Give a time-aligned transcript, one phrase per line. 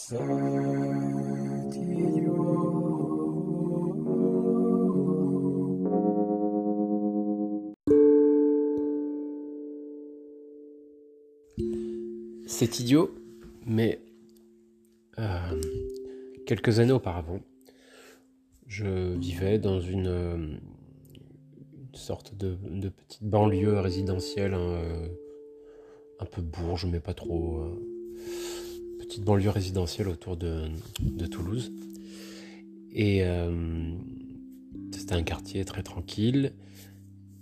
[0.00, 0.14] C'est
[12.78, 13.10] idiot,
[13.66, 14.00] mais
[15.18, 15.60] euh,
[16.46, 17.40] quelques années auparavant,
[18.68, 20.60] je vivais dans une,
[21.92, 22.54] sorte de,
[22.88, 25.08] petite banlieue résidentielle, hein, euh,
[26.20, 27.62] un peu bourge, mais pas trop.
[27.62, 27.97] Euh,
[29.20, 30.68] banlieue résidentielle autour de,
[31.30, 31.72] Toulouse.
[32.92, 33.22] Et
[34.92, 36.54] c'était un quartier très tranquille.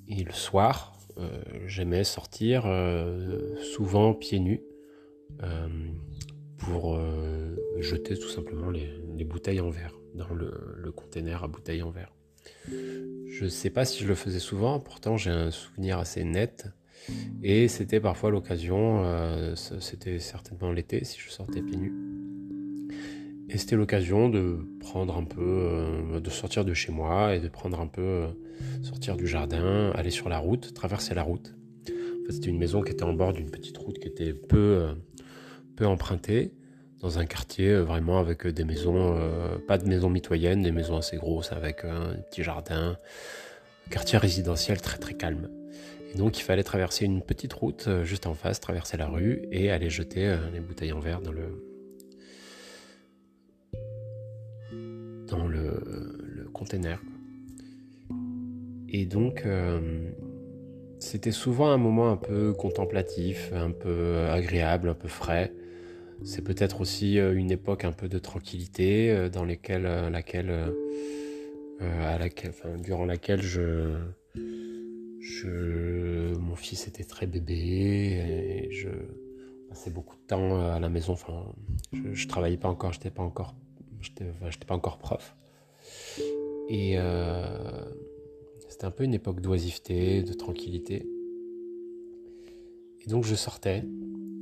[0.09, 0.99] Et le soir,
[1.67, 2.65] j'aimais sortir
[3.75, 4.61] souvent pieds nus
[5.43, 5.69] euh,
[6.59, 11.83] pour euh, jeter tout simplement les, bouteilles en verre dans le, le container à bouteilles
[11.83, 12.15] en verre.
[12.69, 16.69] Je ne sais pas si je le faisais souvent, pourtant j'ai un souvenir assez net.
[17.43, 21.95] Et c'était parfois l'occasion, euh, c'était certainement l'été si je sortais pieds nus.
[23.49, 27.81] Et c'était l'occasion de prendre un peu, de sortir de chez moi et de prendre
[27.81, 28.25] un peu,
[28.83, 31.55] sortir du jardin, aller sur la route, traverser la route.
[32.29, 34.89] C'était une maison qui était en bord d'une petite route qui était peu,
[35.77, 36.53] peu emprunté,
[37.01, 40.73] dans un quartier euh, vraiment avec euh, des maisons, euh, pas de maisons mitoyennes, des
[40.73, 42.97] maisons assez grosses avec un petit jardin,
[43.91, 45.49] quartier résidentiel très très calme.
[46.15, 49.91] Donc il fallait traverser une petite route juste en face, traverser la rue et aller
[49.91, 51.63] jeter les bouteilles en verre dans le
[55.27, 57.03] dans le, le container.
[58.89, 59.45] Et donc
[60.99, 65.53] c'était souvent un moment un peu contemplatif, un peu agréable, un peu frais.
[66.25, 70.73] C'est peut-être aussi euh, une époque un peu de tranquillité euh, dans euh, laquelle,
[71.79, 73.95] laquelle, durant laquelle je,
[75.45, 78.89] mon fils était très bébé et je
[79.69, 81.15] passais beaucoup de temps à la maison.
[81.93, 83.55] Je, je travaillais pas encore, j'étais pas encore,
[84.67, 85.37] pas encore prof.
[86.69, 86.97] Et
[88.69, 91.09] c'était un peu une époque d'oisiveté, de tranquillité.
[93.01, 93.85] Et donc je sortais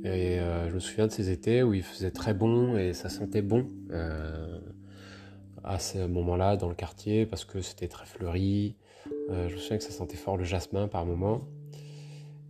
[0.05, 3.09] et euh, je me souviens de ces étés où il faisait très bon et ça
[3.09, 4.59] sentait bon euh,
[5.63, 8.75] à ce moment-là dans le quartier parce que c'était très fleuri.
[9.29, 11.47] Euh, je me souviens que ça sentait fort le jasmin par moment.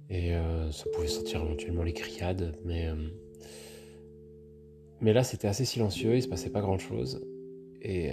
[0.10, 0.34] Et
[0.72, 2.56] ça pouvait sentir éventuellement les criades.
[2.64, 2.90] Mais,
[5.02, 7.26] mais là, c'était assez silencieux, il se passait pas grand-chose.
[7.82, 8.12] Et,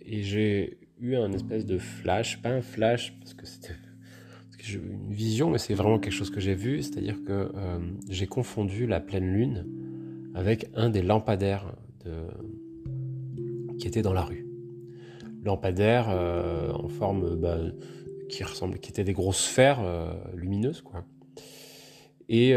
[0.00, 3.74] et j'ai eu un espèce de flash, pas un flash parce que c'était
[4.70, 7.78] une vision, mais c'est vraiment quelque chose que j'ai vu, c'est-à-dire que euh,
[8.08, 9.66] j'ai confondu la pleine lune
[10.34, 11.74] avec un des lampadaires
[12.04, 12.26] de...
[13.78, 14.41] qui était dans la rue.
[15.42, 17.58] Lampadaires euh, en forme bah,
[18.28, 21.04] qui ressemble, qui étaient des grosses sphères euh, lumineuses, quoi.
[22.28, 22.54] Et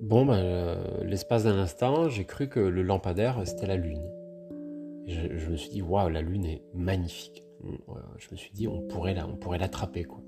[0.00, 4.08] bon, ben, l'espace d'un instant, j'ai cru que le lampadaire c'était la lune.
[5.08, 7.42] je, me suis dit, waouh, la lune est magnifique
[8.18, 10.20] je me suis dit on pourrait la, on pourrait l'attraper quoi.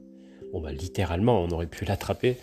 [0.52, 2.36] Bon bah littéralement on aurait pu l'attraper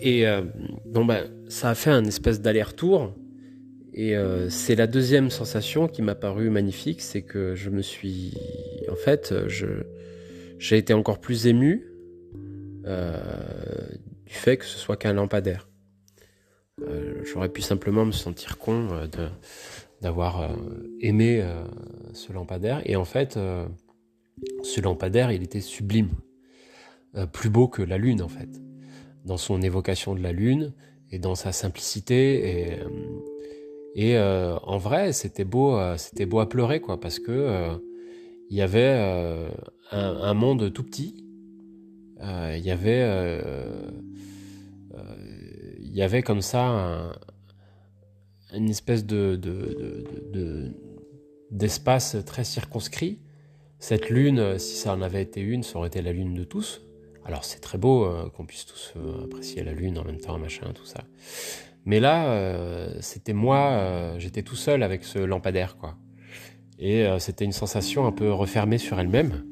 [0.00, 0.42] et euh,
[0.84, 3.12] bon bah ça a fait un espèce d'aller-retour
[3.92, 8.34] et euh, c'est la deuxième sensation qui m'a paru magnifique, c'est que je me suis
[8.90, 9.66] en fait je
[10.58, 11.86] j'ai été encore plus ému
[12.86, 13.18] euh,
[14.26, 15.68] du fait que ce soit qu'un lampadaire.
[17.24, 18.88] J'aurais pu simplement me sentir con
[20.00, 20.56] d'avoir
[21.00, 21.44] aimé
[22.14, 22.80] ce lampadaire.
[22.86, 23.38] Et en fait
[24.62, 26.10] ce lampadaire, il était sublime,
[27.16, 28.48] euh, plus beau que la lune en fait,
[29.24, 30.72] dans son évocation de la lune
[31.10, 32.88] et dans sa simplicité et, euh,
[33.94, 37.68] et euh, en vrai c'était beau, c'était beau à pleurer quoi, parce que
[38.48, 39.48] il y avait
[39.92, 41.24] un, monde tout petit,
[42.20, 43.40] il y avait
[45.78, 47.12] il y avait comme ça
[48.52, 49.40] une espèce de,
[51.50, 53.18] d'espace très circonscrit
[53.80, 56.44] cette lune, euh, si ça en avait été une, ça aurait été la lune de
[56.44, 56.82] tous.
[57.24, 60.38] Alors c'est très beau euh, qu'on puisse tous euh, apprécier la lune en même temps,
[60.38, 61.04] machin, tout ça.
[61.86, 65.96] Mais là, c'était moi, j'étais tout seul avec ce lampadaire, quoi.
[66.78, 69.44] Et c'était une sensation un peu refermée sur elle-même.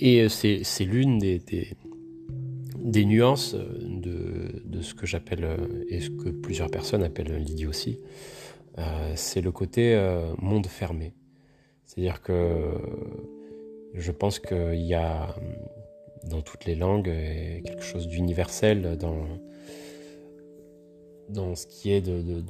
[0.00, 5.48] et c'est l'une des, nuances de, de ce que j'appelle,
[5.88, 7.98] et ce que plusieurs personnes appellent l'idiotie,
[8.78, 11.14] euh, c'est le côté euh, monde fermé.
[11.84, 12.74] C'est-à-dire que
[13.94, 15.34] je pense qu'il y a
[16.28, 17.12] dans toutes les langues
[17.64, 19.26] quelque chose d'universel dans,
[21.28, 22.42] dans ce qui est de,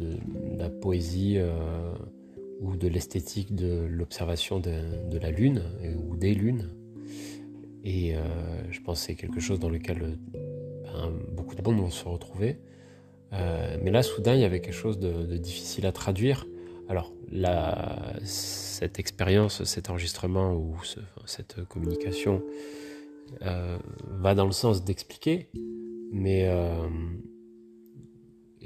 [0.56, 1.92] la poésie euh,
[2.60, 5.62] ou de l'esthétique de l'observation de, la lune
[6.08, 6.70] ou des lunes.
[7.84, 8.14] Et
[8.70, 12.58] je pense que c'est quelque chose dans lequel ben, beaucoup de monde vont se retrouver.
[13.30, 16.46] mais là, soudain, il y avait quelque chose de, difficile à traduire.
[16.88, 17.12] Alors,
[18.24, 20.76] cette expérience, cet enregistrement ou
[21.26, 22.42] cette communication
[23.40, 25.48] va dans le sens d'expliquer,
[26.12, 26.48] mais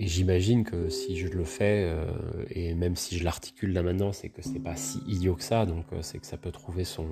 [0.01, 2.07] et j'imagine que si je le fais, euh,
[2.49, 5.67] et même si je l'articule là maintenant, c'est que c'est pas si idiot que ça,
[5.67, 7.07] donc euh, c'est que ça peut trouver son,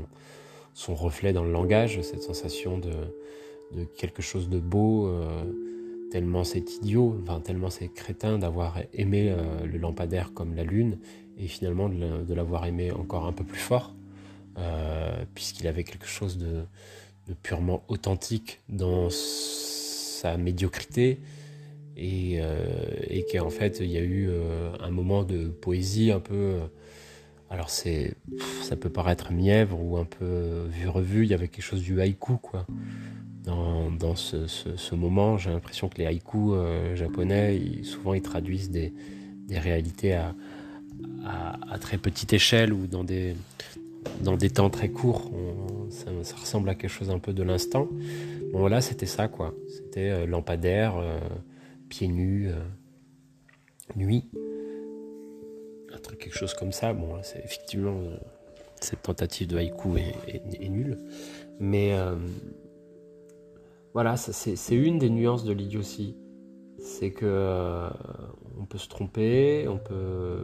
[0.88, 2.92] reflet dans le langage, cette sensation de,
[3.76, 5.44] de quelque chose de beau, euh,
[6.10, 10.98] tellement c'est idiot, enfin tellement c'est crétin d'avoir aimé le lampadaire comme la lune,
[11.36, 13.94] et finalement de l'avoir aimé encore un peu plus fort,
[15.34, 16.62] puisqu'il avait quelque chose de
[17.34, 21.20] purement authentique dans sa médiocrité,
[21.98, 22.64] et, euh,
[23.08, 26.60] et qu'en fait il y a eu euh, un moment de poésie un peu euh,
[27.50, 28.14] alors c'est
[28.62, 32.00] ça peut paraître mièvre ou un peu vu revu il y avait quelque chose du
[32.00, 32.66] haïku quoi.
[33.44, 36.52] Dans, dans ce, moment j'ai l'impression que les haïkus
[36.94, 38.92] japonais souvent ils traduisent des,
[39.50, 40.34] réalités à,
[41.24, 43.34] à, très petite échelle ou dans des
[44.20, 45.30] dans des temps très courts
[45.90, 47.88] ça, ressemble à quelque chose un peu de l'instant.
[48.52, 49.54] Bon là c'était ça quoi.
[49.68, 50.94] C'était lampadaire
[51.88, 52.60] pieds nus, euh,
[53.96, 54.28] nuit,
[55.92, 56.92] un truc, quelque chose comme ça.
[56.92, 58.16] Bon, c'est effectivement euh,
[58.80, 60.98] cette tentative de haïku est, nulle,
[61.58, 62.16] mais euh,
[63.94, 66.16] voilà, c'est une des nuances de l'idiotie,
[66.78, 67.88] c'est que
[68.60, 70.38] on peut se tromper, on peut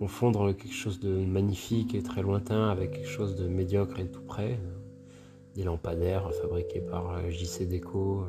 [0.00, 4.22] confondre quelque chose de magnifique et très lointain avec quelque chose de médiocre et tout
[4.22, 4.58] près.
[5.54, 8.24] Des lampadaires fabriqués par JC Déco,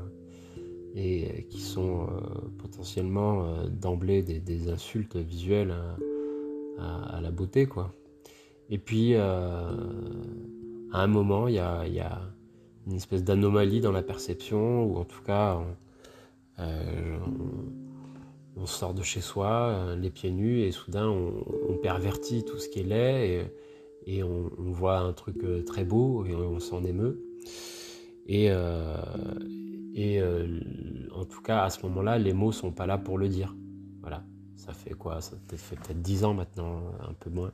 [0.95, 2.07] et euh, qui sont euh,
[2.57, 5.73] potentiellement euh, d'emblée des, insultes visuelles
[6.77, 7.93] à, la beauté quoi.
[8.69, 9.69] Et puis à
[10.93, 12.21] un moment il y a,
[12.87, 15.61] une espèce d'anomalie dans la perception ou en tout cas
[18.55, 22.79] on, sort de chez soi les pieds nus et soudain on, pervertit tout ce qui
[22.79, 23.51] est laid
[24.05, 27.23] et, on, voit un truc très beau et on, s'en émeut.
[28.27, 28.97] Et, euh,
[31.13, 33.55] en tout cas, à ce moment-là, les mots sont pas là pour le dire.
[34.01, 34.23] Voilà.
[34.55, 35.21] Ça fait quoi?
[35.21, 37.51] Ça fait peut-être 10 ans maintenant, un peu moins.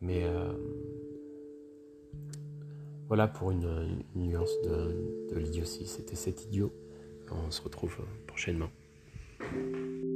[0.00, 0.52] Mais euh,
[3.08, 5.86] voilà pour une, nuance de, de l'idiotie.
[5.86, 6.72] C'était cet idiot.
[7.30, 7.96] On se retrouve
[8.26, 8.68] prochainement.
[9.50, 9.54] Thank
[10.02, 10.11] you.